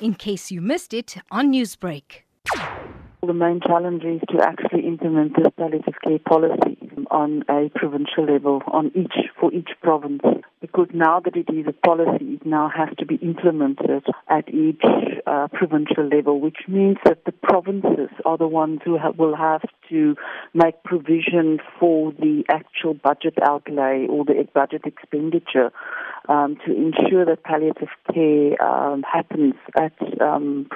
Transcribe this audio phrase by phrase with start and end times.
[0.00, 2.22] in case you missed it on Newsbreak.
[3.26, 6.78] The main challenge is to actually implement this palliative care policy
[7.10, 10.22] on a provincial level, on each for each province,
[10.60, 14.82] because now that it is a policy, it now has to be implemented at each
[15.26, 19.62] uh, provincial level, which means that the provinces are the ones who have, will have
[19.88, 20.14] to
[20.54, 25.72] make provision for the actual budget outlay or the budget expenditure
[26.28, 30.66] um, to ensure that palliative care um, happens at um,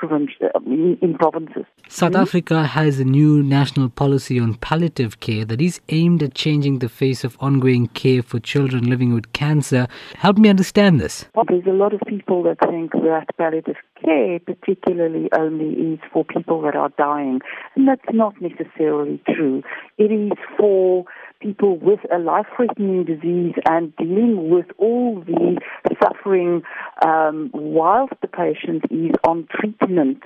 [0.67, 1.65] in, in, provinces.
[1.89, 2.23] South mm-hmm.
[2.23, 6.89] Africa has a new national policy on palliative care that is aimed at changing the
[6.89, 9.87] face of ongoing care for children living with cancer.
[10.15, 11.25] Help me understand this.
[11.35, 16.25] Well, there's a lot of people that think that palliative care, particularly, only is for
[16.25, 17.41] people that are dying,
[17.75, 19.63] and that's not necessarily true.
[19.99, 21.05] It is for
[21.41, 25.59] people with a life-threatening disease and dealing with all the
[26.03, 26.63] suffering
[27.05, 30.23] um, whilst the patient is on treatment.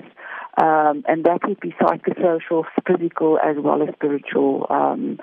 [0.57, 5.17] Um, and that would be psychosocial, physical, as well as spiritual um,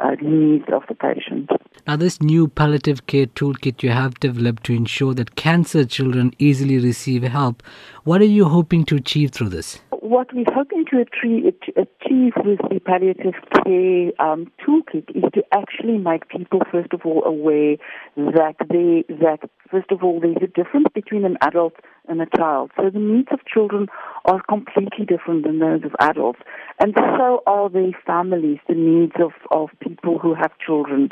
[0.00, 1.50] uh, needs of the patient.
[1.86, 6.78] Now, this new palliative care toolkit you have developed to ensure that cancer children easily
[6.78, 7.62] receive help,
[8.04, 9.80] what are you hoping to achieve through this?
[10.02, 16.28] What we're hoping to achieve with the palliative care um, toolkit is to actually make
[16.28, 17.76] people, first of all, aware
[18.16, 21.74] that they that first of all there's a difference between an adult
[22.08, 22.72] and a child.
[22.76, 23.86] So the needs of children
[24.24, 26.40] are completely different than those of adults,
[26.80, 31.10] and so are the families, the needs of of people who have children.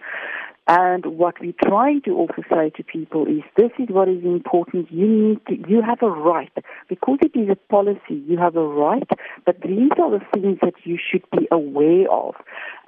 [0.67, 4.91] And what we're trying to also say to people is this is what is important.
[4.93, 6.53] You need to, you have a right.
[6.91, 9.09] Because it is a policy, you have a right,
[9.47, 12.35] but these are the things that you should be aware of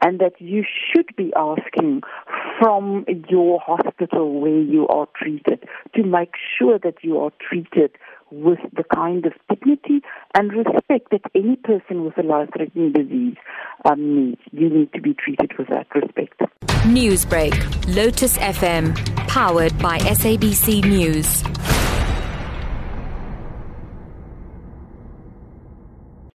[0.05, 2.03] and that you should be asking
[2.59, 7.93] from your hospital where you are treated to make sure that you are treated
[8.33, 10.01] with the kind of dignity
[10.35, 13.37] and respect that any person with a life-threatening disease
[13.85, 14.41] um, needs.
[14.51, 16.41] You need to be treated with that respect.
[16.87, 18.97] Newsbreak, Lotus FM,
[19.29, 21.45] powered by SABC News.